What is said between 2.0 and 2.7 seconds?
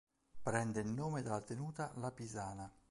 Pisana".